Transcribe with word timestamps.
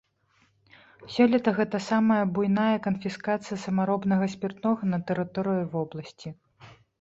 Сёлета 1.15 1.51
гэта 1.59 1.81
самая 1.91 2.17
буйная 2.37 2.77
канфіскацыя 2.87 3.57
самаробнага 3.67 4.31
спіртнога 4.37 4.83
на 4.95 4.99
тэрыторыі 5.11 5.69
вобласці. 5.77 6.29